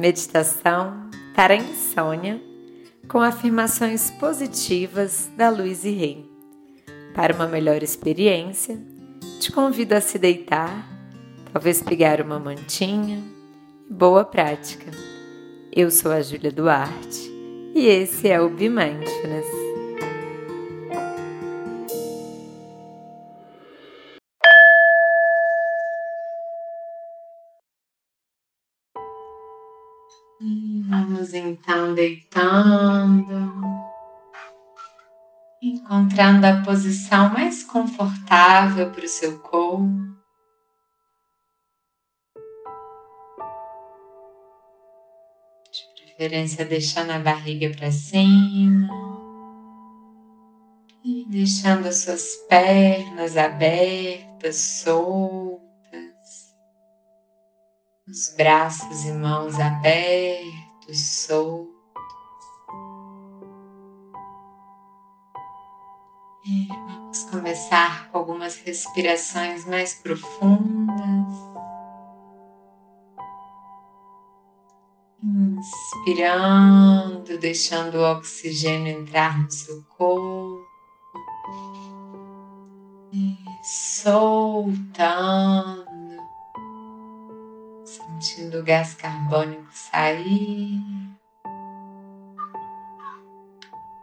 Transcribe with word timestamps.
meditação 0.00 1.10
para 1.36 1.54
insônia 1.54 2.40
com 3.06 3.20
afirmações 3.20 4.10
positivas 4.12 5.30
da 5.36 5.50
Luiz 5.50 5.84
e 5.84 5.90
Rei. 5.90 6.30
Para 7.14 7.34
uma 7.34 7.46
melhor 7.46 7.82
experiência, 7.82 8.78
te 9.38 9.52
convido 9.52 9.94
a 9.94 10.00
se 10.00 10.18
deitar, 10.18 10.88
talvez 11.52 11.82
pegar 11.82 12.20
uma 12.20 12.38
mantinha 12.38 13.22
boa 13.88 14.24
prática. 14.24 14.90
Eu 15.70 15.90
sou 15.90 16.10
a 16.10 16.22
Júlia 16.22 16.50
Duarte 16.50 17.30
e 17.74 17.86
esse 17.86 18.28
é 18.28 18.40
o 18.40 18.48
Be 18.48 18.68
Mindfulness. 18.68 19.69
Então 31.50 31.94
deitando, 31.94 33.60
encontrando 35.60 36.46
a 36.46 36.62
posição 36.62 37.30
mais 37.30 37.64
confortável 37.64 38.90
para 38.90 39.04
o 39.04 39.08
seu 39.08 39.38
corpo. 39.40 39.88
De 45.72 46.04
preferência, 46.04 46.64
deixando 46.64 47.10
a 47.10 47.18
barriga 47.18 47.70
para 47.76 47.90
cima 47.90 48.88
e 51.04 51.26
deixando 51.28 51.88
as 51.88 51.96
suas 51.96 52.36
pernas 52.48 53.36
abertas, 53.36 54.56
soltas 54.56 55.60
os 58.10 58.34
braços 58.36 59.04
e 59.04 59.12
mãos 59.12 59.58
abertos, 59.60 60.69
soltos. 60.88 61.74
E 66.46 66.68
vamos 66.68 67.24
começar 67.24 68.08
com 68.10 68.18
algumas 68.18 68.56
respirações 68.56 69.66
mais 69.66 69.94
profundas. 69.94 71.00
Inspirando, 75.22 77.36
deixando 77.38 77.98
o 77.98 78.12
oxigênio 78.12 79.00
entrar 79.00 79.38
no 79.38 79.50
seu 79.50 79.82
corpo. 79.96 80.66
E 83.12 83.36
soltando 83.62 85.89
sentindo 88.20 88.58
o 88.58 88.62
gás 88.62 88.94
carbônico 88.94 89.66
sair. 89.72 90.78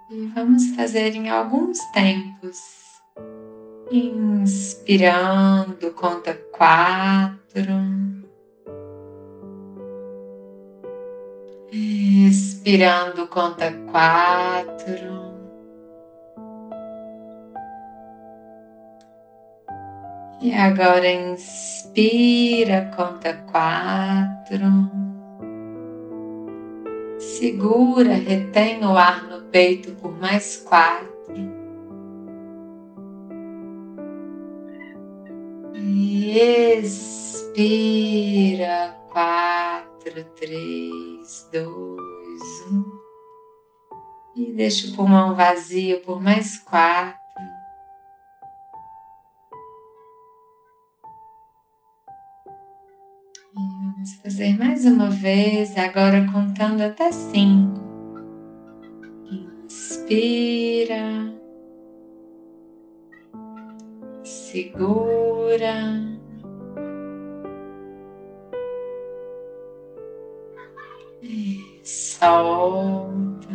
E 0.09 0.25
vamos 0.33 0.75
fazer 0.75 1.15
em 1.15 1.29
alguns 1.29 1.77
tempos. 1.91 2.57
Inspirando, 3.91 5.91
conta 5.91 6.33
quatro. 6.51 7.37
Expirando, 11.71 13.27
conta 13.27 13.71
quatro. 13.91 15.26
E 20.39 20.53
agora 20.53 21.11
inspira, 21.11 22.91
conta 22.95 23.33
quatro. 23.51 24.65
Segura, 27.17 28.13
retém 28.13 28.85
o 28.85 28.95
ar 28.95 29.23
no 29.23 29.41
peito 29.49 29.95
por 29.95 30.15
mais 30.19 30.57
quatro. 30.57 31.07
E 35.73 36.37
expira, 36.79 38.15
quatro, 39.11 40.23
três, 40.35 41.49
dois, 41.51 42.43
um. 42.71 42.83
E 44.35 44.51
deixa 44.53 44.89
o 44.89 44.95
pulmão 44.95 45.33
vazio 45.33 45.99
por 46.01 46.21
mais 46.21 46.59
quatro. 46.59 47.26
Fazer 54.37 54.55
mais 54.55 54.85
uma 54.85 55.09
vez, 55.09 55.75
agora 55.75 56.23
contando 56.31 56.81
até 56.81 57.11
cinco. 57.11 57.81
Inspira, 59.65 61.33
segura. 64.23 66.05
Solta, 71.83 73.49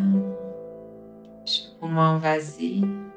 o 1.45 1.79
pulmão 1.79 2.19
vazio. 2.19 3.13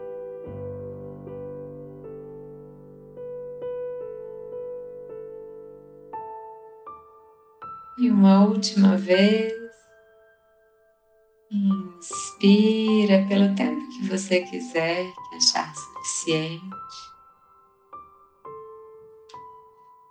E 8.06 8.12
uma 8.12 8.46
última 8.46 8.96
vez. 8.96 9.52
Inspira 11.52 13.26
pelo 13.28 13.56
tempo 13.56 13.82
que 13.90 14.08
você 14.08 14.42
quiser, 14.42 15.12
que 15.12 15.36
achar 15.38 15.74
suficiente. 15.74 16.62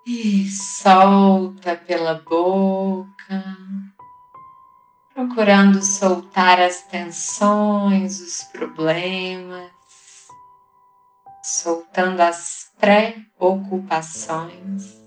E 0.08 0.50
solta 0.50 1.76
pela 1.76 2.14
boca, 2.14 3.56
procurando 5.14 5.80
soltar 5.80 6.60
as 6.60 6.82
tensões, 6.82 8.20
os 8.20 8.42
problemas, 8.50 9.70
soltando 11.44 12.22
as 12.22 12.72
preocupações. 12.76 15.03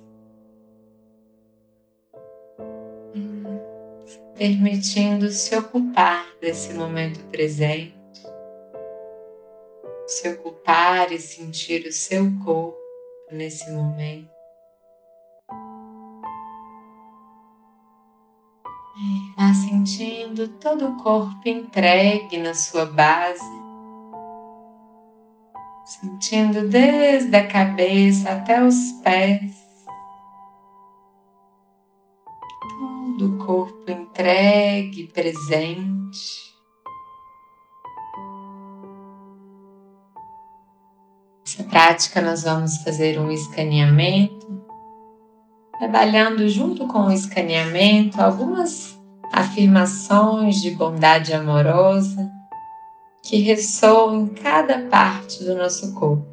Permitindo 4.37 5.29
se 5.31 5.55
ocupar 5.55 6.25
desse 6.39 6.73
momento 6.73 7.19
presente, 7.31 7.95
se 10.05 10.29
ocupar 10.29 11.11
e 11.11 11.19
sentir 11.19 11.87
o 11.87 11.91
seu 11.91 12.31
corpo 12.45 12.77
nesse 13.31 13.69
momento. 13.71 14.29
Vá 19.35 19.53
sentindo 19.53 20.47
todo 20.59 20.87
o 20.87 20.97
corpo 21.03 21.47
entregue 21.47 22.37
na 22.37 22.53
sua 22.53 22.85
base, 22.85 23.43
sentindo 25.85 26.67
desde 26.67 27.35
a 27.35 27.47
cabeça 27.47 28.31
até 28.31 28.63
os 28.63 28.91
pés 29.03 29.66
do 33.17 33.35
corpo 33.37 33.89
entregue, 33.89 35.07
presente. 35.07 36.55
Nessa 41.41 41.63
prática, 41.63 42.21
nós 42.21 42.43
vamos 42.43 42.77
fazer 42.83 43.19
um 43.19 43.31
escaneamento, 43.31 44.63
trabalhando 45.79 46.47
junto 46.47 46.87
com 46.87 47.07
o 47.07 47.11
escaneamento 47.11 48.21
algumas 48.21 48.95
afirmações 49.33 50.61
de 50.61 50.71
bondade 50.71 51.33
amorosa 51.33 52.31
que 53.23 53.37
ressoam 53.37 54.21
em 54.21 54.27
cada 54.27 54.87
parte 54.87 55.43
do 55.43 55.55
nosso 55.55 55.93
corpo. 55.95 56.25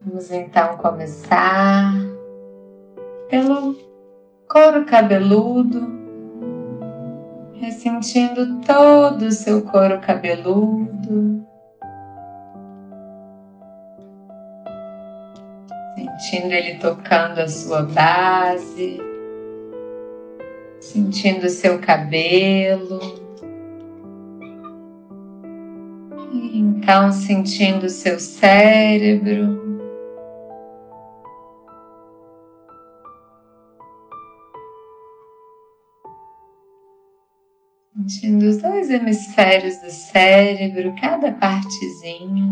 Vamos 0.00 0.30
então 0.30 0.76
começar 0.78 1.92
pelo 3.28 3.87
couro 4.48 4.86
cabeludo, 4.86 5.92
ressentindo 7.60 8.60
todo 8.66 9.26
o 9.26 9.30
seu 9.30 9.60
couro 9.62 10.00
cabeludo, 10.00 11.46
sentindo 15.94 16.52
ele 16.52 16.78
tocando 16.78 17.40
a 17.40 17.48
sua 17.48 17.82
base, 17.82 18.98
sentindo 20.80 21.46
o 21.46 21.50
seu 21.50 21.78
cabelo. 21.78 23.00
Então, 26.32 27.12
sentindo 27.12 27.84
o 27.84 27.90
seu 27.90 28.18
cérebro, 28.18 29.67
Sentindo 38.08 38.46
os 38.46 38.56
dois 38.56 38.88
hemisférios 38.88 39.76
do 39.82 39.90
cérebro, 39.90 40.94
cada 40.98 41.30
partezinha. 41.32 42.48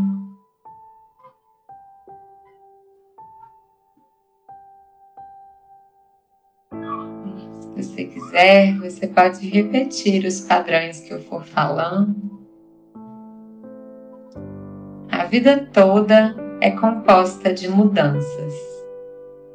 Se 7.58 7.68
você 7.74 8.04
quiser, 8.04 8.78
você 8.78 9.06
pode 9.06 9.48
repetir 9.48 10.26
os 10.26 10.42
padrões 10.42 11.00
que 11.00 11.14
eu 11.14 11.22
for 11.22 11.42
falando. 11.42 12.14
A 15.10 15.24
vida 15.24 15.70
toda 15.72 16.36
é 16.60 16.70
composta 16.70 17.54
de 17.54 17.66
mudanças. 17.66 18.52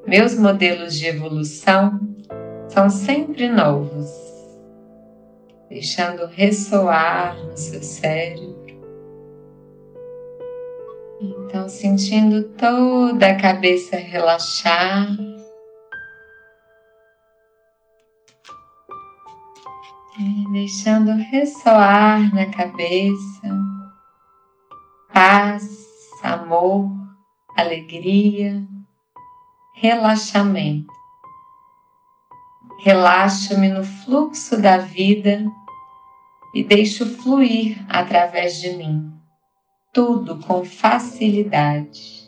Meus 0.07 0.33
modelos 0.33 0.97
de 0.97 1.05
evolução 1.05 1.99
são 2.69 2.89
sempre 2.89 3.47
novos, 3.47 4.30
deixando 5.71 6.27
ressoar 6.27 7.33
no 7.45 7.55
seu 7.55 7.81
cérebro. 7.81 8.59
Então, 11.21 11.69
sentindo 11.69 12.43
toda 12.57 13.27
a 13.27 13.35
cabeça 13.39 13.95
relaxar. 13.95 15.07
E 20.19 20.51
deixando 20.51 21.11
ressoar 21.31 22.35
na 22.35 22.47
cabeça 22.47 23.47
paz, 25.13 25.63
amor, 26.21 26.91
alegria, 27.57 28.61
relaxamento. 29.75 30.91
Relaxo-me 32.83 33.69
no 33.69 33.83
fluxo 33.83 34.59
da 34.59 34.77
vida 34.77 35.45
e 36.53 36.63
deixo 36.63 37.05
fluir 37.05 37.83
através 37.89 38.59
de 38.59 38.71
mim, 38.75 39.11
tudo 39.93 40.39
com 40.39 40.63
facilidade. 40.63 42.21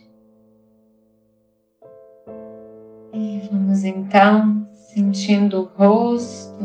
E 3.14 3.48
vamos 3.52 3.84
então 3.84 4.68
sentindo 4.74 5.62
o 5.62 5.64
rosto, 5.64 6.64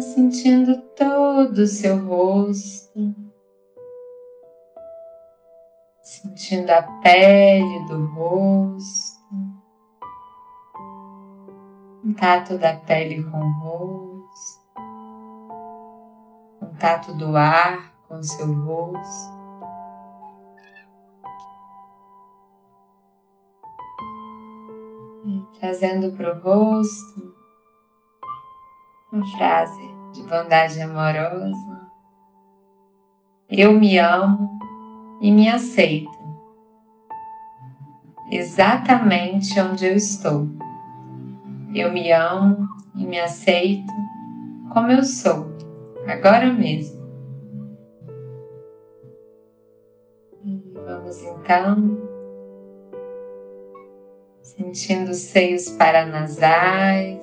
sentindo 0.00 0.80
todo 0.96 1.58
o 1.58 1.66
seu 1.66 2.04
rosto, 2.06 3.14
sentindo 6.02 6.70
a 6.70 6.82
pele 7.02 7.86
do 7.86 8.06
rosto 8.06 9.10
contato 12.20 12.58
da 12.58 12.74
pele 12.74 13.22
com 13.24 13.38
o 13.38 13.52
rosto, 13.60 14.09
contato 16.80 17.12
do 17.12 17.36
ar 17.36 17.92
com 18.08 18.22
seu 18.22 18.50
rosto. 18.64 19.38
Trazendo 25.60 26.12
para 26.16 26.34
o 26.34 26.40
rosto 26.40 27.34
uma 29.12 29.26
frase 29.36 29.94
de 30.14 30.22
bondade 30.22 30.80
amorosa. 30.80 31.90
Eu 33.50 33.78
me 33.78 33.98
amo 33.98 34.58
e 35.20 35.30
me 35.30 35.50
aceito 35.50 36.18
exatamente 38.30 39.60
onde 39.60 39.84
eu 39.84 39.96
estou. 39.96 40.48
Eu 41.74 41.92
me 41.92 42.10
amo 42.10 42.66
e 42.94 43.04
me 43.04 43.20
aceito 43.20 43.92
como 44.72 44.90
eu 44.90 45.02
sou, 45.02 45.49
agora 46.10 46.52
mesmo. 46.52 47.00
E 50.44 50.72
vamos 50.74 51.22
então 51.22 52.10
sentindo 54.42 55.10
os 55.10 55.18
seios 55.18 55.70
paranasais, 55.70 57.20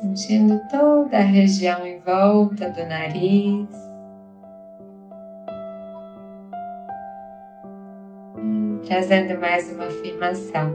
sentindo 0.00 0.60
toda 0.70 1.18
a 1.18 1.22
região 1.22 1.86
em 1.86 2.00
volta 2.00 2.70
do 2.70 2.86
nariz. 2.86 3.68
Trazendo 8.86 9.38
mais 9.40 9.70
uma 9.72 9.86
afirmação. 9.86 10.72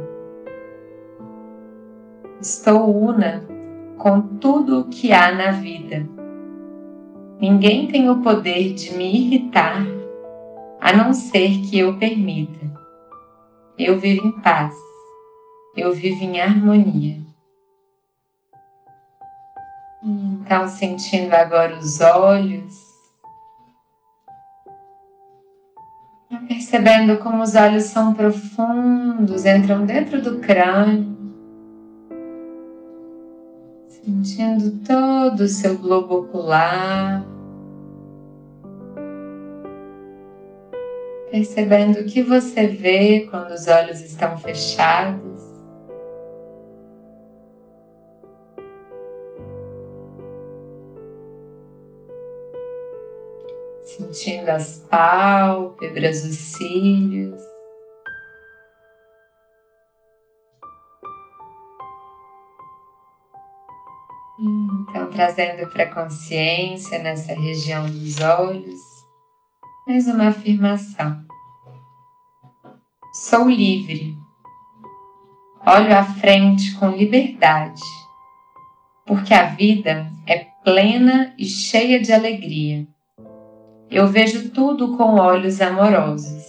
Estou 2.41 2.93
una 2.93 3.41
com 4.01 4.19
tudo 4.39 4.79
o 4.79 4.85
que 4.85 5.13
há 5.13 5.31
na 5.31 5.51
vida. 5.51 6.07
Ninguém 7.39 7.87
tem 7.87 8.09
o 8.09 8.21
poder 8.21 8.73
de 8.73 8.93
me 8.93 9.15
irritar 9.15 9.83
a 10.79 10.91
não 10.91 11.13
ser 11.13 11.61
que 11.61 11.77
eu 11.77 11.97
permita. 11.99 12.65
Eu 13.77 13.99
vivo 13.99 14.25
em 14.25 14.31
paz. 14.41 14.75
Eu 15.77 15.93
vivo 15.93 16.23
em 16.23 16.41
harmonia. 16.41 17.21
Então, 20.03 20.67
sentindo 20.67 21.33
agora 21.35 21.77
os 21.77 22.01
olhos, 22.01 22.73
percebendo 26.47 27.19
como 27.19 27.43
os 27.43 27.53
olhos 27.53 27.83
são 27.83 28.15
profundos, 28.15 29.45
entram 29.45 29.85
dentro 29.85 30.19
do 30.19 30.39
crânio 30.39 31.20
sentindo 34.03 34.83
todo 34.85 35.41
o 35.41 35.47
seu 35.47 35.77
globo 35.77 36.21
ocular, 36.21 37.25
percebendo 41.29 41.99
o 41.99 42.05
que 42.05 42.23
você 42.23 42.67
vê 42.67 43.27
quando 43.29 43.51
os 43.51 43.67
olhos 43.67 44.01
estão 44.01 44.37
fechados. 44.37 45.41
Sentindo 53.85 54.49
as 54.49 54.77
pálpebras, 54.89 56.23
os 56.23 56.35
cílios. 56.35 57.50
Então, 64.43 65.07
trazendo 65.11 65.69
para 65.69 65.83
a 65.83 65.93
consciência 65.93 66.97
nessa 66.97 67.31
região 67.31 67.87
dos 67.87 68.19
olhos, 68.19 68.79
mais 69.85 70.07
uma 70.07 70.29
afirmação. 70.29 71.23
Sou 73.13 73.47
livre. 73.47 74.17
Olho 75.63 75.95
à 75.95 76.03
frente 76.03 76.73
com 76.79 76.89
liberdade, 76.89 77.83
porque 79.05 79.31
a 79.31 79.45
vida 79.45 80.11
é 80.25 80.47
plena 80.63 81.35
e 81.37 81.45
cheia 81.45 82.01
de 82.01 82.11
alegria. 82.11 82.87
Eu 83.91 84.07
vejo 84.07 84.49
tudo 84.49 84.97
com 84.97 85.19
olhos 85.19 85.61
amorosos. 85.61 86.43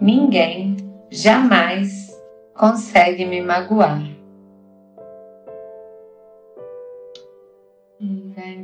Ninguém 0.00 0.78
jamais 1.10 2.10
consegue 2.54 3.26
me 3.26 3.42
magoar. 3.42 4.13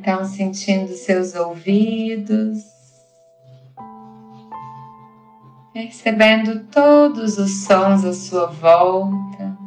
Então, 0.00 0.25
sentindo 0.25 0.95
seus 0.95 1.35
ouvidos, 1.35 2.62
percebendo 5.75 6.64
todos 6.69 7.37
os 7.37 7.64
sons 7.66 8.02
à 8.07 8.14
sua 8.14 8.47
volta, 8.47 9.59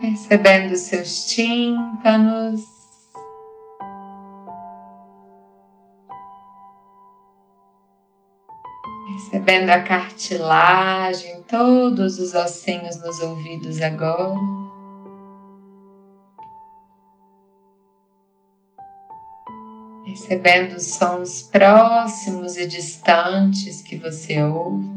percebendo 0.00 0.74
seus 0.74 1.26
tímpanos. 1.26 2.64
Percebendo 9.06 9.70
a 9.70 9.80
cartilagem, 9.82 11.44
todos 11.44 12.18
os 12.18 12.34
ossinhos 12.34 13.00
nos 13.00 13.20
ouvidos 13.20 13.80
agora. 13.80 14.63
Percebendo 20.04 20.76
os 20.76 20.86
sons 20.94 21.42
próximos 21.42 22.56
e 22.58 22.66
distantes 22.66 23.80
que 23.80 23.96
você 23.96 24.42
ouve. 24.42 24.92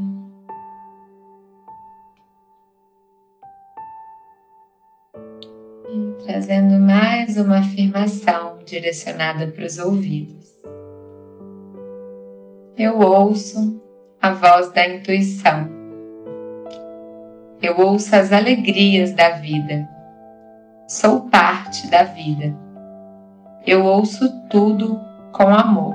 Trazendo 6.25 6.77
mais 6.79 7.37
uma 7.37 7.59
afirmação 7.59 8.59
direcionada 8.65 9.47
para 9.47 9.65
os 9.65 9.77
ouvidos. 9.77 10.45
Eu 12.77 12.99
ouço 12.99 13.81
a 14.21 14.33
voz 14.33 14.71
da 14.73 14.87
intuição. 14.87 15.69
Eu 17.61 17.79
ouço 17.79 18.13
as 18.15 18.31
alegrias 18.31 19.13
da 19.13 19.29
vida. 19.29 19.87
Sou 20.87 21.21
parte 21.29 21.87
da 21.87 22.03
vida. 22.03 22.66
Eu 23.67 23.83
ouço 23.83 24.31
tudo 24.49 24.97
com 25.33 25.49
amor. 25.49 25.93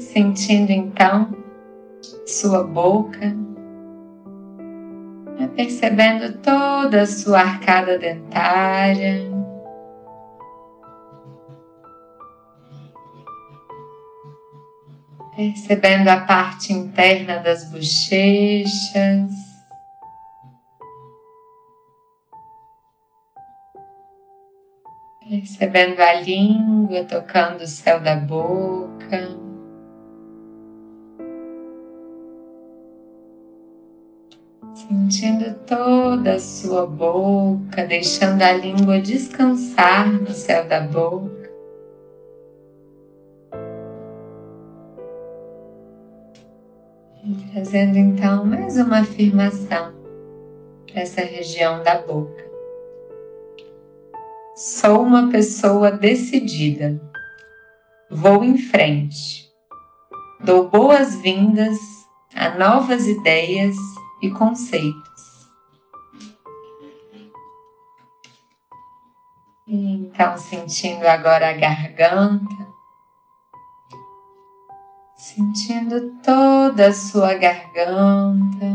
Sentindo 0.00 0.72
então 0.72 1.32
sua 2.26 2.64
boca, 2.64 3.36
percebendo 5.54 6.38
toda 6.38 7.02
a 7.02 7.06
sua 7.06 7.38
arcada 7.38 7.96
dentária. 8.00 9.30
Percebendo 15.36 16.08
a 16.08 16.16
parte 16.22 16.72
interna 16.72 17.38
das 17.38 17.70
bochechas. 17.70 19.47
Percebendo 25.28 26.00
a 26.00 26.14
língua 26.14 27.04
tocando 27.04 27.60
o 27.60 27.66
céu 27.66 28.00
da 28.00 28.16
boca. 28.16 29.36
Sentindo 34.74 35.54
toda 35.66 36.36
a 36.36 36.40
sua 36.40 36.86
boca, 36.86 37.84
deixando 37.86 38.40
a 38.40 38.52
língua 38.52 39.02
descansar 39.02 40.10
no 40.10 40.30
céu 40.30 40.66
da 40.66 40.80
boca. 40.80 41.50
E 47.22 47.34
trazendo 47.52 47.98
então 47.98 48.46
mais 48.46 48.78
uma 48.78 49.00
afirmação 49.00 49.92
para 50.90 51.02
essa 51.02 51.20
região 51.20 51.82
da 51.82 52.00
boca. 52.00 52.47
Sou 54.58 55.04
uma 55.04 55.30
pessoa 55.30 55.92
decidida. 55.92 57.00
Vou 58.10 58.42
em 58.42 58.58
frente. 58.58 59.48
Dou 60.40 60.68
boas-vindas 60.68 61.78
a 62.34 62.58
novas 62.58 63.06
ideias 63.06 63.76
e 64.20 64.28
conceitos. 64.32 65.48
Então, 69.68 70.36
sentindo 70.36 71.06
agora 71.06 71.50
a 71.50 71.52
garganta, 71.52 72.68
sentindo 75.14 76.16
toda 76.20 76.88
a 76.88 76.92
sua 76.92 77.34
garganta. 77.34 78.67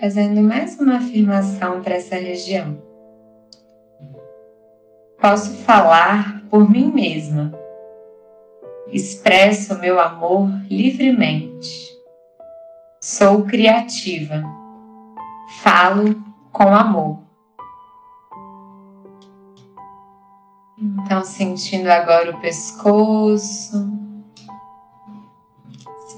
Fazendo 0.00 0.40
mais 0.40 0.78
uma 0.78 0.96
afirmação 0.96 1.82
para 1.82 1.94
essa 1.94 2.16
região. 2.16 2.80
Posso 5.20 5.50
falar 5.64 6.42
por 6.48 6.70
mim 6.70 6.92
mesma 6.92 7.58
expresso 8.92 9.78
meu 9.78 10.00
amor 10.00 10.48
livremente. 10.70 11.96
Sou 13.00 13.44
criativa. 13.44 14.42
Falo 15.62 16.22
com 16.52 16.74
amor. 16.74 17.20
Então, 20.78 21.24
sentindo 21.24 21.88
agora 21.88 22.30
o 22.30 22.40
pescoço, 22.40 23.90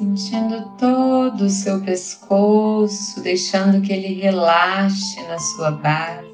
sentindo 0.01 0.65
todo 0.79 1.45
o 1.45 1.51
seu 1.51 1.79
pescoço, 1.83 3.21
deixando 3.21 3.83
que 3.83 3.93
ele 3.93 4.15
relaxe 4.15 5.23
na 5.25 5.39
sua 5.39 5.73
base. 5.73 6.31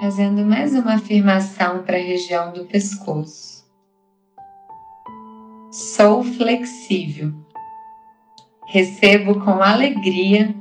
trazendo 0.00 0.44
mais 0.44 0.74
uma 0.74 0.94
afirmação 0.94 1.82
para 1.84 1.96
a 1.96 2.02
região 2.02 2.52
do 2.52 2.66
pescoço. 2.66 3.64
Sou 5.70 6.22
flexível. 6.24 7.32
Recebo 8.66 9.40
com 9.40 9.62
alegria 9.62 10.54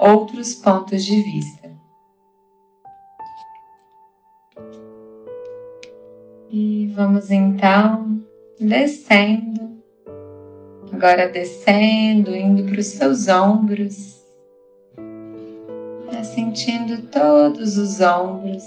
outros 0.00 0.54
pontos 0.54 1.04
de 1.04 1.20
vista. 1.20 1.61
E 6.54 6.92
vamos 6.94 7.30
então 7.30 8.22
descendo, 8.60 9.82
agora 10.92 11.26
descendo, 11.26 12.36
indo 12.36 12.70
para 12.70 12.78
os 12.78 12.88
seus 12.88 13.26
ombros. 13.26 14.20
Sentindo 16.22 17.02
todos 17.08 17.78
os 17.78 18.00
ombros, 18.00 18.62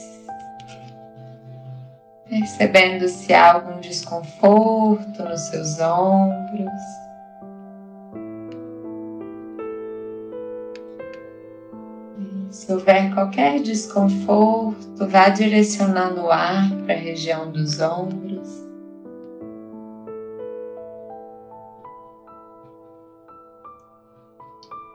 percebendo 2.27 3.07
se 3.07 3.33
há 3.33 3.53
algum 3.53 3.79
desconforto 3.79 5.23
nos 5.23 5.41
seus 5.41 5.79
ombros. 5.79 7.04
Se 12.65 12.73
houver 12.73 13.13
qualquer 13.13 13.61
desconforto, 13.61 15.07
vá 15.07 15.29
direcionando 15.29 16.21
o 16.21 16.31
ar 16.31 16.67
para 16.83 16.95
a 16.95 16.97
região 16.97 17.51
dos 17.51 17.79
ombros. 17.79 18.65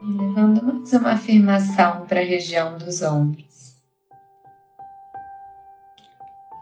levando 0.02 0.64
mais 0.64 0.92
uma 0.94 1.12
afirmação 1.12 2.06
para 2.06 2.18
a 2.20 2.24
região 2.24 2.76
dos 2.76 3.02
ombros. 3.02 3.76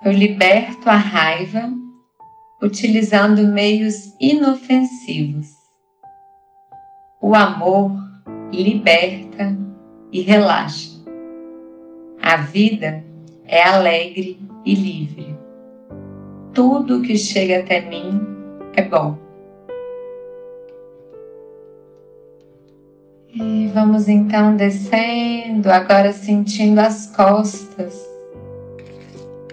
Eu 0.05 0.13
liberto 0.13 0.91
a 0.91 0.97
raiva 0.97 1.73
utilizando 2.61 3.49
meios 3.49 4.15
inofensivos. 4.21 5.49
O 7.19 7.35
amor 7.35 7.93
liberta 8.53 9.57
e 10.13 10.21
relaxa. 10.21 10.88
A 12.29 12.37
vida 12.37 13.03
é 13.47 13.63
alegre 13.63 14.39
e 14.63 14.75
livre. 14.75 15.35
Tudo 16.53 17.01
que 17.01 17.17
chega 17.17 17.61
até 17.61 17.81
mim 17.81 18.21
é 18.77 18.83
bom. 18.83 19.17
E 23.33 23.69
vamos 23.69 24.09
então 24.09 24.55
descendo, 24.57 25.71
agora 25.71 26.13
sentindo 26.13 26.81
as 26.81 27.07
costas. 27.17 27.99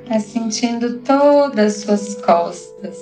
Tá 0.06 0.20
sentindo 0.20 1.00
todas 1.00 1.76
as 1.76 1.82
suas 1.82 2.16
costas. 2.16 2.98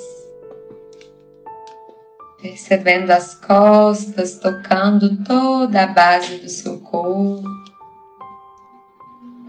Percebendo 2.39 3.09
as 3.09 3.33
costas, 3.33 4.37
tocando 4.37 5.23
toda 5.23 5.81
a 5.81 5.87
base 5.87 6.37
do 6.37 6.47
seu 6.47 6.79
corpo. 6.79 7.62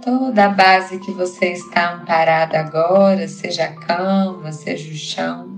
Toda 0.05 0.45
a 0.45 0.49
base 0.51 0.99
que 0.99 1.13
você 1.13 1.53
está 1.53 1.95
amparada 1.95 2.61
agora, 2.61 3.27
seja 3.27 3.65
a 3.65 3.75
cama, 3.75 4.53
seja 4.53 4.93
o 4.93 4.95
chão 4.95 5.55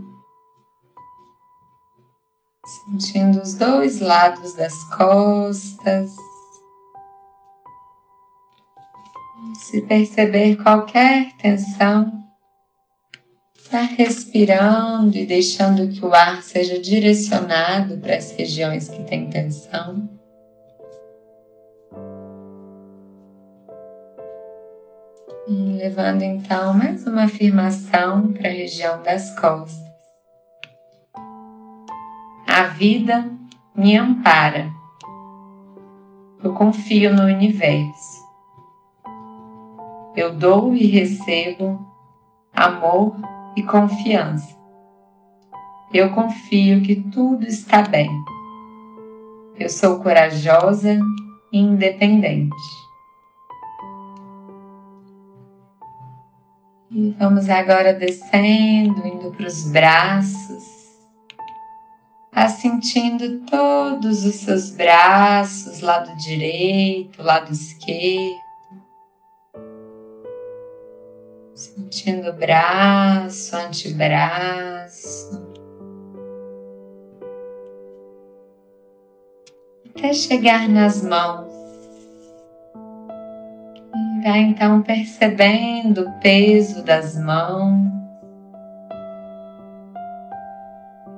sentindo 2.90 3.40
os 3.40 3.54
dois 3.54 4.00
lados 4.00 4.54
das 4.54 4.74
costas. 4.96 6.10
Se 9.54 9.80
perceber 9.82 10.56
qualquer 10.62 11.32
tensão, 11.36 12.12
está 13.56 13.82
respirando 13.82 15.16
e 15.16 15.26
deixando 15.26 15.88
que 15.88 16.04
o 16.04 16.14
ar 16.14 16.42
seja 16.42 16.78
direcionado 16.78 17.98
para 17.98 18.16
as 18.16 18.30
regiões 18.32 18.88
que 18.88 19.02
têm 19.04 19.28
tensão. 19.28 20.08
Levando 25.48 26.22
então 26.22 26.74
mais 26.74 27.06
uma 27.06 27.24
afirmação 27.24 28.32
para 28.32 28.48
a 28.48 28.52
região 28.52 29.00
das 29.02 29.38
costas. 29.38 29.86
A 32.46 32.64
vida 32.64 33.30
me 33.74 33.96
ampara. 33.96 34.70
Eu 36.42 36.52
confio 36.54 37.14
no 37.14 37.22
universo. 37.22 38.26
Eu 40.16 40.34
dou 40.34 40.74
e 40.74 40.86
recebo 40.86 41.78
amor 42.52 43.16
e 43.56 43.62
confiança. 43.62 44.56
Eu 45.92 46.10
confio 46.10 46.82
que 46.82 46.96
tudo 47.10 47.46
está 47.46 47.82
bem. 47.82 48.10
Eu 49.58 49.68
sou 49.68 50.00
corajosa 50.00 50.98
e 51.52 51.58
independente. 51.58 52.86
E 56.90 57.11
vamos 57.19 57.49
agora 57.49 57.93
descendo, 57.93 59.05
indo 59.05 59.33
para 59.33 59.47
os 59.47 59.64
braços, 59.71 60.62
assentindo 62.31 63.40
todos 63.40 64.25
os 64.25 64.37
seus 64.37 64.71
braços, 64.71 65.81
lado 65.81 66.14
direito, 66.16 67.23
lado 67.23 67.50
esquerdo. 67.50 68.47
Sentindo 71.57 72.33
braço, 72.35 73.57
antebraço. 73.57 75.45
Até 79.88 80.12
chegar 80.12 80.69
nas 80.69 81.02
mãos. 81.02 81.55
Vai 84.26 84.40
então 84.40 84.83
percebendo 84.83 86.00
o 86.00 86.12
peso 86.18 86.83
das 86.83 87.16
mãos, 87.16 87.92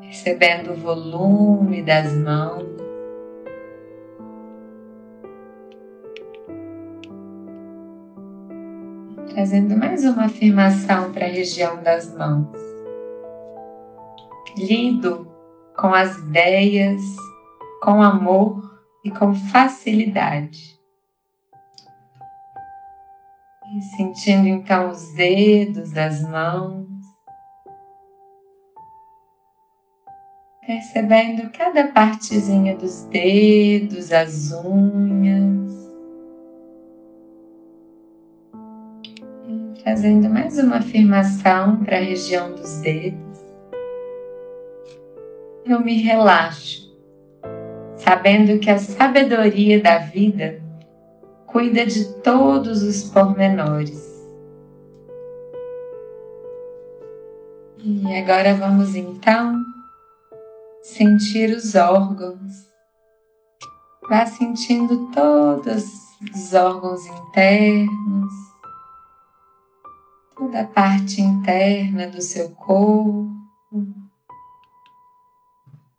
percebendo 0.03 0.73
o 0.73 0.77
volume 0.77 1.81
das 1.83 2.13
mãos. 2.13 2.69
Trazendo 9.31 9.75
mais 9.75 10.05
uma 10.05 10.27
afirmação 10.27 11.11
para 11.11 11.25
a 11.25 11.31
região 11.31 11.83
das 11.83 12.15
mãos. 12.15 12.55
Lido 14.55 15.27
com 15.75 15.95
as 15.95 16.15
ideias, 16.19 17.01
com 17.83 18.03
amor 18.03 18.79
e 19.03 19.11
com 19.11 19.35
facilidade. 19.35 20.78
E 23.71 23.83
sentindo 23.83 24.49
então 24.49 24.91
os 24.91 25.13
dedos 25.13 25.93
das 25.93 26.23
mãos, 26.23 26.89
percebendo 30.67 31.51
cada 31.51 31.89
partezinha 31.89 32.75
dos 32.77 33.05
dedos, 33.05 34.11
as 34.11 34.53
unhas, 34.53 35.93
e 39.47 39.83
trazendo 39.83 40.31
mais 40.31 40.59
uma 40.59 40.77
afirmação 40.77 41.85
para 41.85 41.99
a 41.99 42.03
região 42.03 42.55
dos 42.55 42.81
dedos. 42.81 43.39
Eu 45.67 45.81
me 45.81 46.01
relaxo, 46.01 46.91
sabendo 47.99 48.59
que 48.61 48.71
a 48.71 48.79
sabedoria 48.79 49.83
da 49.83 49.99
vida 49.99 50.67
cuida 51.49 51.87
de 51.87 52.05
todos 52.23 52.83
os 52.83 53.05
pormenores. 53.05 54.07
E 57.79 58.17
agora 58.17 58.55
vamos 58.55 58.95
então 58.95 59.65
sentir 60.83 61.57
os 61.57 61.75
órgãos. 61.75 62.69
Vá 64.09 64.27
sentindo 64.27 65.11
todos 65.11 65.85
os 66.35 66.55
órgãos 66.55 67.07
internos, 67.07 68.33
toda 70.37 70.61
a 70.61 70.67
parte 70.67 71.21
interna 71.21 72.09
do 72.09 72.21
seu 72.21 72.51
corpo, 72.51 73.31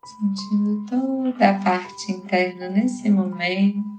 sentindo 0.05 0.85
toda 0.85 1.49
a 1.49 1.59
parte 1.59 2.11
interna 2.11 2.69
nesse 2.69 3.09
momento. 3.09 3.98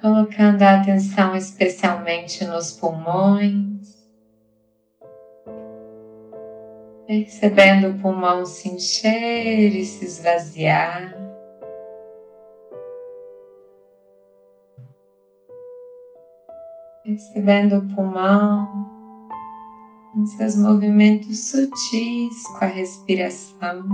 Colocando 0.00 0.62
a 0.62 0.80
atenção 0.80 1.34
especialmente 1.34 2.44
nos 2.44 2.72
pulmões, 2.72 3.96
percebendo 7.06 7.88
o 7.88 7.98
pulmão 8.00 8.44
se 8.44 8.68
encher 8.68 9.74
e 9.74 9.84
se 9.84 10.04
esvaziar. 10.04 11.14
Percebendo 17.02 17.78
o 17.78 17.94
pulmão 17.94 18.66
em 20.16 20.26
seus 20.26 20.56
movimentos 20.56 21.50
sutis 21.50 22.42
com 22.58 22.64
a 22.64 22.68
respiração. 22.68 23.86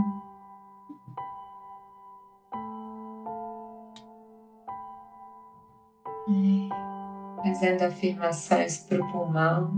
Afirmações 7.83 8.79
para 8.79 9.03
o 9.03 9.13
pulmão. 9.13 9.73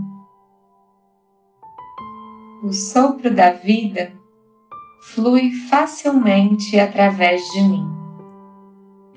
O 2.63 2.71
sopro 2.71 3.33
da 3.33 3.51
vida 3.51 4.13
flui 5.13 5.51
facilmente 5.69 6.79
através 6.79 7.41
de 7.51 7.61
mim. 7.61 7.87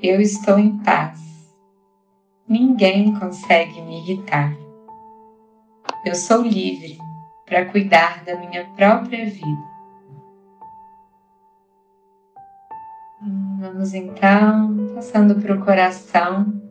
Eu 0.03 0.21
estou 0.21 0.59
em 0.59 0.79
paz. 0.79 1.19
Ninguém 2.47 3.19
consegue 3.19 3.81
me 3.83 3.99
irritar. 3.99 4.55
Eu 6.05 6.15
sou 6.15 6.43
livre 6.43 6.99
para 7.47 7.65
cuidar 7.67 8.25
da 8.25 8.37
minha 8.37 8.65
própria 8.77 9.25
vida. 9.27 9.69
Vamos 13.59 13.95
então 13.95 14.95
passando 14.95 15.35
para 15.43 15.55
o 15.55 15.65
coração 15.65 16.68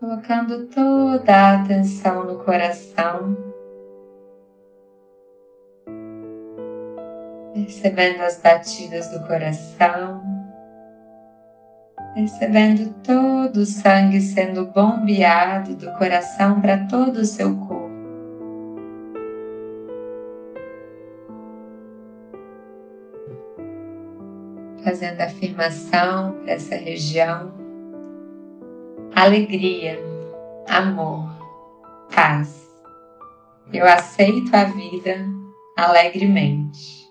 colocando 0.00 0.66
toda 0.66 1.32
a 1.34 1.60
atenção 1.60 2.24
no 2.24 2.44
coração, 2.44 3.36
percebendo 7.54 8.22
as 8.22 8.40
batidas 8.40 9.08
do 9.08 9.26
coração, 9.26 10.22
percebendo 12.14 12.92
todo 13.02 13.58
o 13.58 13.66
sangue 13.66 14.20
sendo 14.20 14.66
bombeado 14.66 15.74
do 15.74 15.90
coração 15.92 16.60
para 16.60 16.86
todo 16.86 17.18
o 17.18 17.24
seu 17.24 17.56
corpo. 17.56 17.86
Fazendo 24.84 25.20
afirmação 25.20 26.32
para 26.42 26.52
essa 26.52 26.76
região 26.76 27.65
alegria, 29.16 29.98
amor, 30.68 31.26
paz. 32.14 32.70
Eu 33.72 33.86
aceito 33.86 34.54
a 34.54 34.64
vida 34.64 35.16
alegremente. 35.74 37.10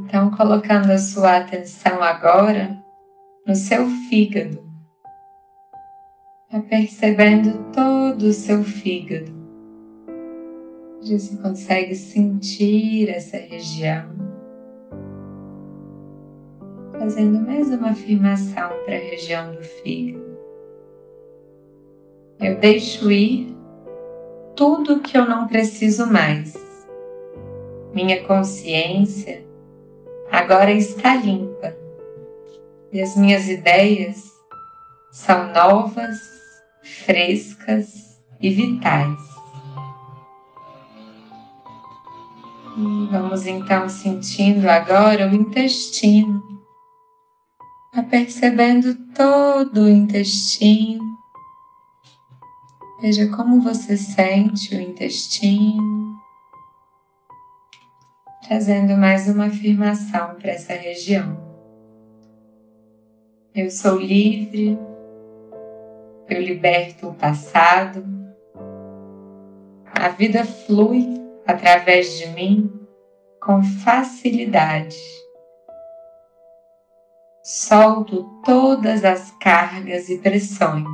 Então, 0.00 0.30
colocando 0.30 0.92
a 0.92 0.98
sua 0.98 1.36
atenção 1.36 2.02
agora 2.02 2.82
no 3.46 3.54
seu 3.54 3.86
fígado, 4.08 4.64
percebendo 6.70 7.70
todo 7.70 8.22
o 8.22 8.32
seu 8.32 8.64
fígado. 8.64 9.30
Você 11.02 11.36
consegue 11.36 11.94
sentir 11.94 13.10
essa 13.10 13.36
região 13.36 14.23
fazendo 17.04 17.38
mais 17.38 17.68
uma 17.68 17.90
afirmação 17.90 18.70
para 18.86 18.96
a 18.96 18.98
região 18.98 19.54
do 19.54 19.62
fígado. 19.62 20.38
Eu 22.40 22.58
deixo 22.58 23.10
ir 23.12 23.54
tudo 24.56 25.00
que 25.00 25.18
eu 25.18 25.26
não 25.26 25.46
preciso 25.46 26.06
mais. 26.06 26.54
Minha 27.92 28.24
consciência 28.24 29.44
agora 30.32 30.72
está 30.72 31.14
limpa 31.14 31.76
e 32.90 33.02
as 33.02 33.14
minhas 33.18 33.50
ideias 33.50 34.32
são 35.12 35.52
novas, 35.52 36.18
frescas 37.04 38.18
e 38.40 38.48
vitais. 38.48 39.20
Vamos 43.10 43.46
então 43.46 43.90
sentindo 43.90 44.66
agora 44.70 45.28
o 45.28 45.34
intestino 45.34 46.53
apercebendo 47.94 48.94
todo 49.14 49.82
o 49.82 49.88
intestino. 49.88 51.04
Veja 53.00 53.28
como 53.28 53.60
você 53.60 53.96
sente 53.96 54.74
o 54.74 54.80
intestino, 54.80 56.16
trazendo 58.46 58.96
mais 58.96 59.28
uma 59.28 59.46
afirmação 59.46 60.34
para 60.34 60.50
essa 60.50 60.72
região. 60.72 61.42
Eu 63.54 63.70
sou 63.70 64.00
livre, 64.00 64.76
eu 66.28 66.40
liberto 66.40 67.08
o 67.08 67.14
passado, 67.14 68.04
a 69.86 70.08
vida 70.08 70.44
flui 70.44 71.06
através 71.46 72.18
de 72.18 72.26
mim 72.28 72.72
com 73.40 73.62
facilidade. 73.62 75.23
Solto 77.44 78.24
todas 78.42 79.04
as 79.04 79.30
cargas 79.32 80.08
e 80.08 80.18
pressões. 80.18 80.88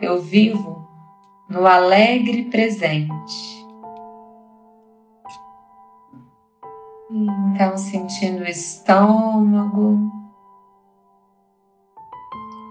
Eu 0.00 0.22
vivo 0.22 0.88
no 1.48 1.66
alegre 1.66 2.44
presente. 2.44 3.64
Então, 7.10 7.76
sentindo 7.76 8.42
o 8.42 8.48
estômago, 8.48 10.14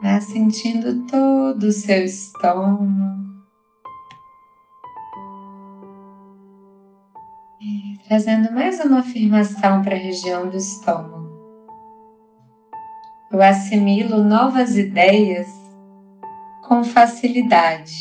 Vá 0.04 0.20
sentindo 0.20 1.08
todo 1.08 1.64
o 1.64 1.72
seu 1.72 2.04
estômago. 2.04 3.24
E 7.62 7.98
trazendo 8.06 8.52
mais 8.52 8.84
uma 8.84 9.00
afirmação 9.00 9.82
para 9.82 9.96
a 9.96 9.98
região 9.98 10.50
do 10.50 10.58
estômago. 10.58 11.23
Eu 13.34 13.42
assimilo 13.42 14.24
novas 14.24 14.78
ideias 14.78 15.48
com 16.68 16.84
facilidade. 16.84 17.96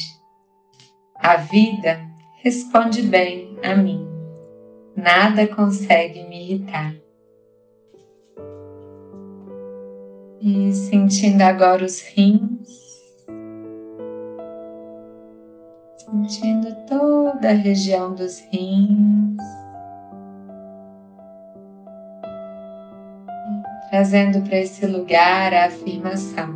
A 1.14 1.36
vida 1.36 2.06
responde 2.42 3.00
bem 3.00 3.56
a 3.64 3.74
mim. 3.74 4.06
Nada 4.94 5.46
consegue 5.46 6.24
me 6.24 6.38
irritar. 6.38 6.94
E 10.38 10.70
sentindo 10.74 11.40
agora 11.40 11.82
os 11.82 12.02
rins, 12.02 12.68
sentindo 15.96 16.76
toda 16.86 17.48
a 17.48 17.54
região 17.54 18.14
dos 18.14 18.38
rins, 18.52 19.61
trazendo 23.92 24.40
para 24.48 24.58
esse 24.58 24.86
lugar 24.86 25.52
a 25.52 25.66
afirmação. 25.66 26.54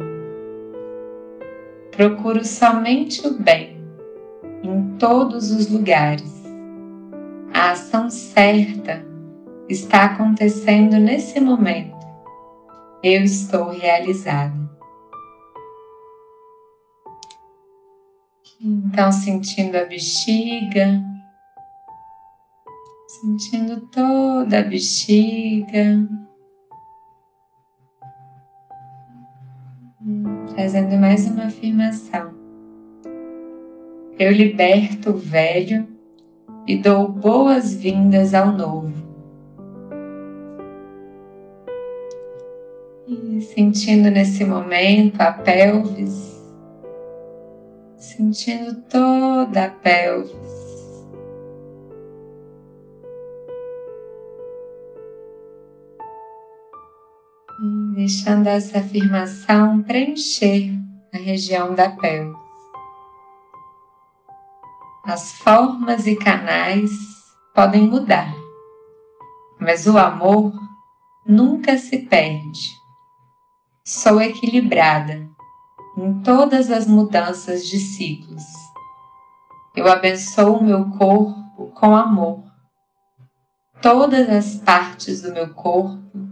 Procuro 1.95 2.43
somente 2.43 3.27
o 3.27 3.35
bem 3.35 3.77
em 4.63 4.97
todos 4.97 5.51
os 5.51 5.71
lugares. 5.71 6.33
A 7.53 7.73
ação 7.73 8.09
certa 8.09 9.05
está 9.69 10.07
acontecendo 10.07 10.97
nesse 10.97 11.39
momento 11.39 11.95
eu 13.03 13.23
estou 13.23 13.69
realizada. 13.69 14.57
Então, 18.59 19.13
sentindo 19.13 19.77
a 19.77 19.85
bexiga, 19.85 21.05
sentindo 23.21 23.83
toda 23.89 24.61
a 24.61 24.63
bexiga, 24.63 26.09
trazendo 30.57 30.97
mais 30.97 31.27
uma 31.27 31.45
afirmação. 31.45 32.31
Eu 34.19 34.33
liberto 34.33 35.11
o 35.11 35.17
velho 35.17 35.87
e 36.67 36.79
dou 36.79 37.07
boas-vindas 37.07 38.33
ao 38.33 38.51
novo. 38.51 39.07
sentindo 43.55 44.11
nesse 44.11 44.45
momento 44.45 45.21
a 45.21 45.33
pelvis, 45.33 46.43
sentindo 47.97 48.75
toda 48.89 49.65
a 49.65 49.71
pelvis. 49.71 50.66
Deixando 57.95 58.47
essa 58.49 58.79
afirmação 58.79 59.83
preencher 59.83 60.73
a 61.13 61.17
região 61.17 61.75
da 61.75 61.91
pelvis. 61.91 62.37
As 65.05 65.33
formas 65.33 66.07
e 66.07 66.17
canais 66.17 66.91
podem 67.55 67.89
mudar, 67.89 68.35
mas 69.59 69.87
o 69.87 69.97
amor 69.97 70.53
nunca 71.27 71.79
se 71.79 71.99
perde. 71.99 72.77
Sou 73.85 74.21
equilibrada 74.21 75.29
em 75.97 76.21
todas 76.23 76.71
as 76.71 76.87
mudanças 76.87 77.67
de 77.67 77.79
ciclos. 77.79 78.45
Eu 79.75 79.87
abençoo 79.89 80.59
o 80.59 80.65
meu 80.65 80.91
corpo 80.91 81.71
com 81.75 81.97
amor. 81.97 82.43
Todas 83.81 84.29
as 84.29 84.57
partes 84.57 85.23
do 85.23 85.33
meu 85.33 85.55
corpo 85.55 86.26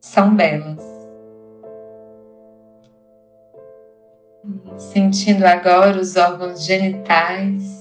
são 0.00 0.34
belas. 0.34 0.80
Sentindo 4.78 5.44
agora 5.44 6.00
os 6.00 6.16
órgãos 6.16 6.64
genitais 6.64 7.80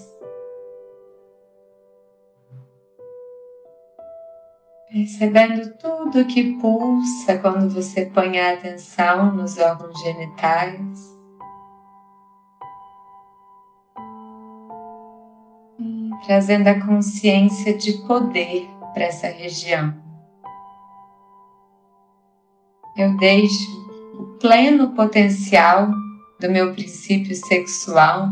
percebendo 4.91 5.77
tudo 5.77 6.25
que 6.25 6.57
pulsa 6.59 7.37
quando 7.39 7.69
você 7.69 8.07
põe 8.07 8.39
a 8.39 8.53
atenção 8.53 9.33
nos 9.35 9.57
órgãos 9.57 9.97
genitais. 10.01 11.17
E 15.79 16.09
trazendo 16.25 16.67
a 16.67 16.85
consciência 16.85 17.77
de 17.77 17.93
poder 18.05 18.67
para 18.93 19.05
essa 19.05 19.27
região. 19.27 20.08
Eu 22.99 23.17
deixo 23.17 23.87
o 24.19 24.37
pleno 24.39 24.89
potencial 24.89 25.89
do 26.39 26.51
meu 26.51 26.73
princípio 26.73 27.35
sexual 27.35 28.27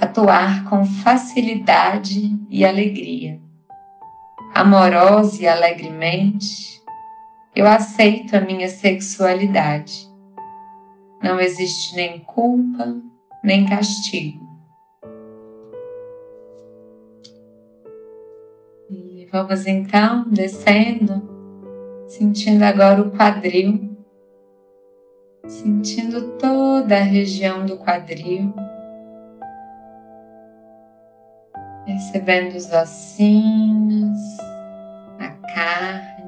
atuar 0.00 0.64
com 0.68 0.84
facilidade 0.84 2.38
e 2.50 2.64
alegria 2.64 3.40
amorosa 4.56 5.42
e 5.42 5.46
alegremente, 5.46 6.82
eu 7.54 7.66
aceito 7.66 8.34
a 8.34 8.40
minha 8.40 8.70
sexualidade. 8.70 10.10
Não 11.22 11.38
existe 11.38 11.94
nem 11.94 12.20
culpa, 12.20 12.96
nem 13.44 13.66
castigo. 13.66 14.46
E 18.88 19.28
vamos 19.30 19.66
então 19.66 20.24
descendo, 20.30 21.35
sentindo 22.06 22.62
agora 22.62 23.02
o 23.02 23.10
quadril, 23.10 23.96
sentindo 25.46 26.32
toda 26.38 26.96
a 26.96 27.02
região 27.02 27.66
do 27.66 27.76
quadril. 27.76 28.52
percebendo 31.86 32.56
os 32.56 32.72
ossinhos, 32.72 34.18
a 35.20 35.28
carne 35.54 36.24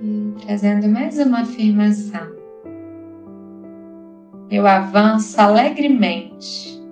e 0.00 0.34
trazendo 0.44 0.88
mais 0.88 1.18
uma 1.18 1.42
afirmação. 1.42 2.34
Eu 4.50 4.66
avanço 4.66 5.38
alegremente, 5.38 6.82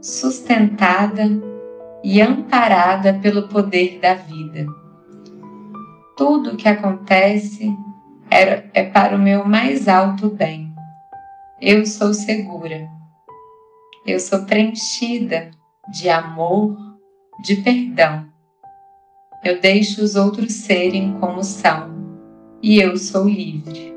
sustentada 0.00 1.24
e 2.06 2.20
amparada 2.22 3.14
pelo 3.14 3.48
poder 3.48 3.98
da 3.98 4.14
vida. 4.14 4.66
Tudo 6.16 6.52
o 6.52 6.56
que 6.56 6.68
acontece 6.68 7.68
é, 8.30 8.84
para 8.84 9.16
o 9.16 9.18
meu 9.18 9.44
mais 9.44 9.88
alto 9.88 10.30
bem. 10.30 10.72
Eu 11.60 11.84
sou 11.84 12.14
segura 12.14 12.96
eu 14.06 14.20
sou 14.20 14.44
preenchida 14.44 15.50
de 15.88 16.08
amor, 16.08 16.76
de 17.42 17.56
perdão. 17.56 18.24
Eu 19.44 19.60
deixo 19.60 20.00
os 20.00 20.14
outros 20.14 20.52
serem 20.52 21.14
como 21.18 21.42
são 21.42 21.90
e 22.62 22.78
eu 22.78 22.96
sou 22.96 23.28
livre. 23.28 23.95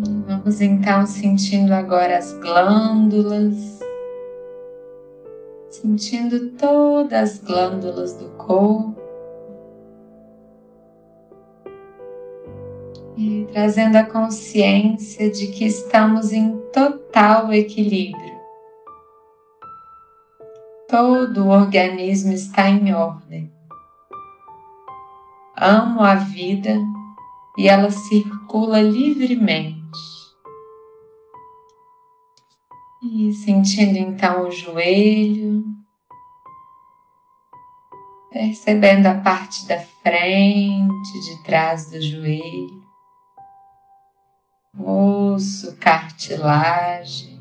Vamos 0.00 0.60
então 0.60 1.04
sentindo 1.06 1.72
agora 1.72 2.18
as 2.18 2.32
glândulas, 2.34 3.80
sentindo 5.70 6.50
todas 6.52 7.32
as 7.32 7.38
glândulas 7.38 8.14
do 8.14 8.28
corpo. 8.30 8.96
e 13.16 13.48
trazendo 13.50 13.96
a 13.96 14.04
consciência 14.04 15.28
de 15.28 15.48
que 15.48 15.64
estamos 15.64 16.32
em 16.32 16.56
total 16.72 17.52
equilíbrio. 17.52 18.38
Todo 20.88 21.46
o 21.46 21.48
organismo 21.48 22.32
está 22.32 22.70
em 22.70 22.94
ordem. 22.94 23.52
Amo 25.56 26.00
a 26.00 26.14
vida 26.14 26.78
e 27.58 27.66
ela 27.66 27.90
circula 27.90 28.80
livremente. 28.80 29.77
E 33.00 33.32
sentindo 33.32 33.96
então 33.96 34.48
o 34.48 34.50
joelho, 34.50 35.62
percebendo 38.32 39.06
a 39.06 39.14
parte 39.14 39.68
da 39.68 39.78
frente, 39.78 41.20
de 41.20 41.44
trás 41.44 41.88
do 41.92 42.02
joelho, 42.02 42.82
osso, 44.76 45.76
cartilagem, 45.76 47.40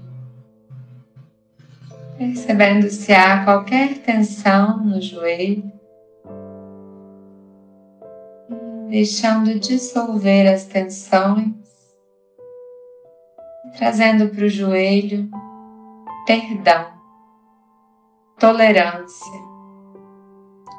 percebendo 2.19 2.87
se 2.91 3.11
há 3.11 3.43
qualquer 3.43 3.97
tensão 4.03 4.85
no 4.85 5.01
joelho, 5.01 5.71
deixando 8.91 9.59
dissolver 9.59 10.53
as 10.53 10.65
tensões, 10.65 11.55
trazendo 13.75 14.29
para 14.29 14.45
o 14.45 14.49
joelho 14.49 15.27
perdão, 16.27 16.91
tolerância 18.37 19.47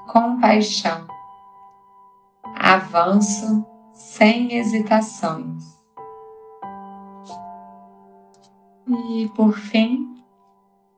compaixão, 0.09 1.07
avanço 2.57 3.65
sem 3.95 4.53
hesitações. 4.53 5.65
E 8.87 9.29
por 9.35 9.53
fim, 9.53 10.23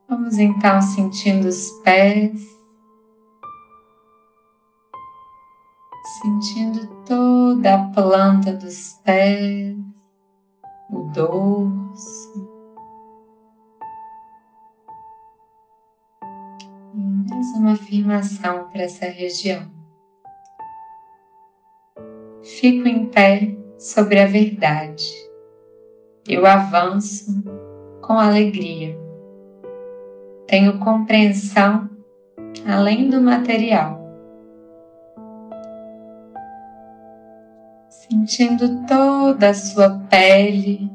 vamos 0.07 0.37
então 0.37 0.81
sentindo 0.81 1.47
os 1.47 1.69
pés, 1.83 2.41
sentindo 6.21 6.87
toda 7.05 7.75
a 7.75 7.87
planta 7.89 8.53
dos 8.53 8.93
pés, 9.03 9.77
o 10.89 11.01
dorso, 11.13 11.80
uma 17.57 17.73
afirmação 17.73 18.69
para 18.69 18.83
essa 18.83 19.05
região. 19.05 19.69
Fico 22.43 22.87
em 22.87 23.05
pé 23.07 23.55
sobre 23.77 24.19
a 24.19 24.25
verdade. 24.25 25.05
Eu 26.27 26.45
avanço 26.45 27.43
com 28.01 28.13
alegria. 28.13 28.97
Tenho 30.47 30.79
compreensão 30.79 31.89
além 32.67 33.09
do 33.09 33.21
material. 33.21 33.99
Sentindo 37.89 38.85
toda 38.85 39.49
a 39.49 39.53
sua 39.53 39.99
pele, 40.09 40.91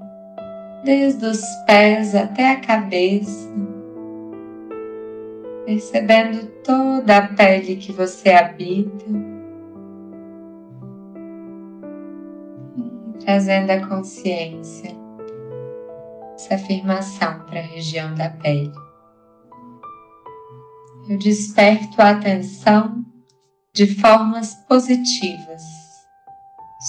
desde 0.84 1.24
os 1.24 1.42
pés 1.66 2.14
até 2.14 2.52
a 2.52 2.60
cabeça 2.60 3.65
percebendo 5.66 6.46
toda 6.62 7.16
a 7.16 7.28
pele 7.34 7.74
que 7.74 7.90
você 7.90 8.30
habita, 8.30 9.04
trazendo 13.18 13.70
a 13.72 13.88
consciência, 13.88 14.96
essa 16.36 16.54
afirmação 16.54 17.40
para 17.46 17.58
a 17.58 17.64
região 17.64 18.14
da 18.14 18.30
pele. 18.30 18.72
Eu 21.08 21.18
desperto 21.18 22.00
a 22.00 22.10
atenção 22.10 23.04
de 23.72 23.92
formas 23.92 24.54
positivas. 24.68 25.62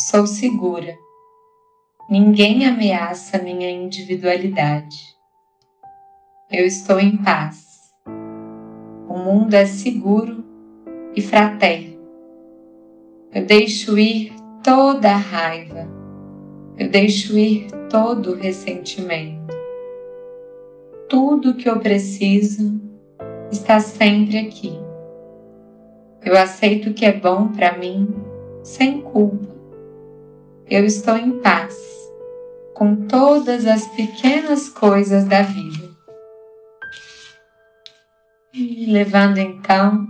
Sou 0.08 0.28
segura. 0.28 0.96
Ninguém 2.08 2.68
ameaça 2.68 3.40
minha 3.40 3.72
individualidade. 3.72 4.96
Eu 6.52 6.66
estou 6.66 7.00
em 7.00 7.18
paz 7.18 7.67
o 9.18 9.24
mundo 9.24 9.56
é 9.56 9.66
seguro 9.66 10.44
e 11.16 11.22
fraterno. 11.22 11.98
Eu 13.34 13.46
deixo 13.46 13.98
ir 13.98 14.32
toda 14.64 15.10
a 15.10 15.18
raiva, 15.18 15.88
eu 16.78 16.90
deixo 16.90 17.38
ir 17.38 17.68
todo 17.90 18.32
o 18.32 18.36
ressentimento. 18.36 19.56
Tudo 21.10 21.56
que 21.56 21.68
eu 21.68 21.80
preciso 21.80 22.80
está 23.52 23.80
sempre 23.80 24.38
aqui. 24.38 24.78
Eu 26.24 26.38
aceito 26.38 26.90
o 26.90 26.94
que 26.94 27.06
é 27.06 27.14
bom 27.14 27.48
para 27.48 27.78
mim 27.78 28.14
sem 28.62 29.02
culpa. 29.02 29.48
Eu 30.70 30.86
estou 30.86 31.18
em 31.18 31.40
paz 31.40 31.76
com 32.74 33.08
todas 33.08 33.66
as 33.66 33.88
pequenas 33.88 34.70
coisas 34.70 35.24
da 35.24 35.42
vida. 35.42 35.87
E 38.54 38.86
levando 38.86 39.38
então 39.38 40.08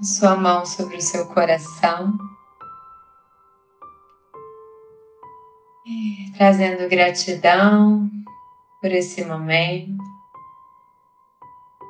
sua 0.00 0.36
mão 0.36 0.64
sobre 0.64 0.96
o 0.96 1.02
seu 1.02 1.26
coração, 1.26 2.16
trazendo 6.36 6.88
gratidão 6.88 8.08
por 8.80 8.92
esse 8.92 9.24
momento, 9.24 9.98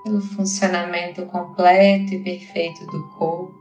pelo 0.04 0.22
funcionamento 0.22 1.26
completo 1.26 2.14
e 2.14 2.22
perfeito 2.22 2.86
do 2.86 3.06
corpo. 3.10 3.58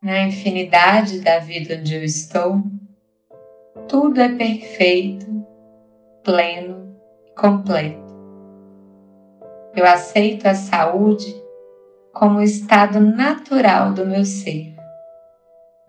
Na 0.00 0.22
infinidade 0.22 1.20
da 1.20 1.38
vida 1.38 1.76
onde 1.76 1.96
eu 1.96 2.04
estou, 2.04 2.62
tudo 3.88 4.20
é 4.20 4.28
perfeito 4.28 5.37
pleno 6.28 6.94
completo. 7.34 8.14
Eu 9.74 9.86
aceito 9.86 10.46
a 10.46 10.54
saúde 10.54 11.34
como 12.12 12.40
o 12.40 12.42
estado 12.42 13.00
natural 13.00 13.94
do 13.94 14.04
meu 14.04 14.26
ser. 14.26 14.76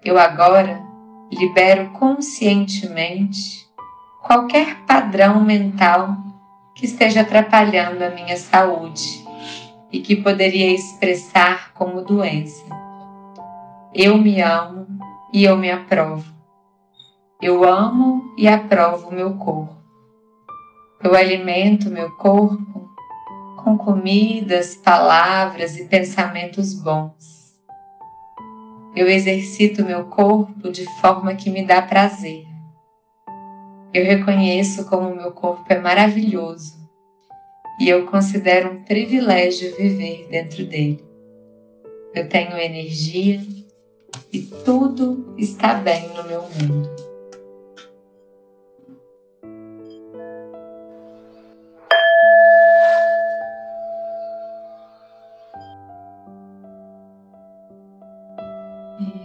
Eu 0.02 0.18
agora 0.18 0.82
libero 1.30 1.90
conscientemente 1.90 3.68
qualquer 4.24 4.78
padrão 4.86 5.44
mental 5.44 6.16
que 6.74 6.86
esteja 6.86 7.20
atrapalhando 7.20 8.02
a 8.02 8.10
minha 8.10 8.38
saúde 8.38 9.26
e 9.92 10.00
que 10.00 10.16
poderia 10.16 10.74
expressar 10.74 11.74
como 11.74 12.02
doença. 12.02 12.64
Eu 13.94 14.18
me 14.18 14.40
amo 14.40 14.88
e 15.34 15.44
eu 15.44 15.58
me 15.58 15.70
aprovo. 15.70 16.34
Eu 17.42 17.66
amo 17.66 18.34
e 18.38 18.48
aprovo 18.48 19.10
o 19.10 19.14
meu 19.14 19.34
corpo. 19.36 19.79
Eu 21.02 21.16
alimento 21.16 21.90
meu 21.90 22.12
corpo 22.18 22.90
com 23.64 23.78
comidas, 23.78 24.76
palavras 24.76 25.78
e 25.78 25.86
pensamentos 25.86 26.74
bons. 26.74 27.56
Eu 28.94 29.08
exercito 29.08 29.86
meu 29.86 30.06
corpo 30.06 30.70
de 30.70 30.86
forma 31.00 31.36
que 31.36 31.50
me 31.50 31.66
dá 31.66 31.82
prazer. 31.82 32.46
Eu 33.94 34.04
reconheço 34.04 34.90
como 34.90 35.16
meu 35.16 35.32
corpo 35.32 35.64
é 35.70 35.80
maravilhoso 35.80 36.78
e 37.80 37.88
eu 37.88 38.06
considero 38.08 38.74
um 38.74 38.84
privilégio 38.84 39.74
viver 39.78 40.28
dentro 40.30 40.66
dele. 40.66 41.02
Eu 42.14 42.28
tenho 42.28 42.58
energia 42.58 43.42
e 44.34 44.42
tudo 44.66 45.34
está 45.38 45.76
bem 45.76 46.10
no 46.10 46.24
meu 46.26 46.42
mundo. 46.42 47.09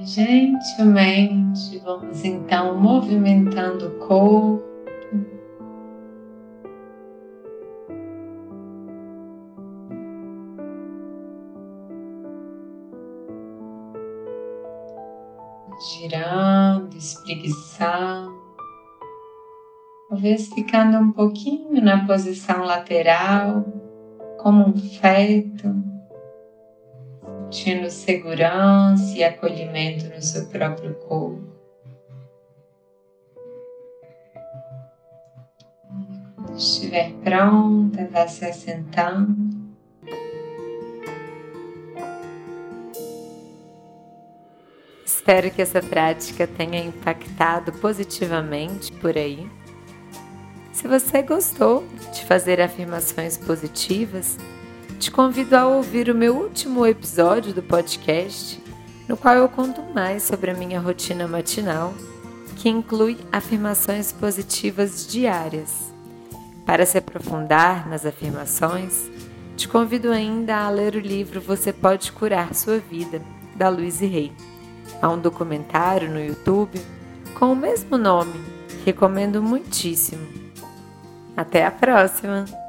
Gentilmente 0.05 1.79
vamos 1.79 2.25
então 2.25 2.79
movimentando 2.79 3.89
o 3.89 3.99
corpo. 4.07 4.75
Girando, 16.01 16.97
espreguiçando, 16.97 18.33
talvez 20.09 20.49
ficando 20.49 20.99
um 20.99 21.13
pouquinho 21.13 21.83
na 21.83 22.07
posição 22.07 22.65
lateral, 22.65 23.65
como 24.39 24.69
um 24.69 24.77
feto 24.77 25.94
sentindo 27.55 27.89
segurança 27.89 29.17
e 29.17 29.23
acolhimento 29.23 30.13
no 30.13 30.21
seu 30.21 30.47
próprio 30.47 30.93
corpo. 30.95 31.55
Estiver 36.57 37.13
pronta, 37.23 38.09
vá 38.11 38.27
se 38.27 38.45
assentando. 38.45 39.55
Espero 45.05 45.51
que 45.53 45.63
essa 45.63 45.81
prática 45.81 46.47
tenha 46.49 46.81
impactado 46.81 47.73
positivamente 47.75 48.93
por 48.95 49.17
aí. 49.17 49.49
Se 50.73 50.89
você 50.89 51.23
gostou 51.23 51.85
de 52.13 52.25
fazer 52.25 52.61
afirmações 52.61 53.39
positivas, 53.39 54.37
te 55.05 55.11
convido 55.11 55.55
a 55.55 55.67
ouvir 55.67 56.09
o 56.09 56.15
meu 56.15 56.35
último 56.35 56.87
episódio 56.87 57.53
do 57.53 57.63
podcast, 57.63 58.59
no 59.07 59.19
qual 59.19 59.35
eu 59.35 59.47
conto 59.51 59.83
mais 59.93 60.23
sobre 60.23 60.51
a 60.51 60.55
minha 60.55 60.81
rotina 60.81 61.29
matinal, 61.29 61.93
que 62.57 62.71
inclui 62.71 63.19
afirmações 63.31 64.13
positivas 64.13 65.07
diárias. 65.07 65.93
Para 66.65 66.87
se 66.87 66.97
aprofundar 66.97 67.87
nas 67.87 68.07
afirmações, 68.07 69.11
te 69.59 69.69
convido 69.69 70.11
ainda 70.11 70.65
a 70.65 70.71
ler 70.71 70.95
o 70.95 71.01
livro 71.01 71.39
Você 71.39 71.71
Pode 71.71 72.11
Curar 72.11 72.55
Sua 72.55 72.79
Vida, 72.79 73.21
da 73.55 73.69
Louise 73.69 74.07
Rey. 74.07 74.33
Há 75.03 75.11
um 75.11 75.21
documentário 75.21 76.11
no 76.11 76.19
YouTube 76.19 76.81
com 77.39 77.53
o 77.53 77.57
mesmo 77.57 77.99
nome, 77.99 78.41
recomendo 78.87 79.43
muitíssimo. 79.43 80.27
Até 81.37 81.67
a 81.67 81.71
próxima! 81.71 82.64